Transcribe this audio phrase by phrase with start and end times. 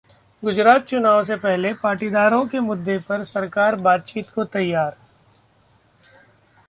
[0.43, 4.97] गुजरात चुनाव से पहले पाटीदारों के मुद्दे पर सरकार बातचीत को तैयार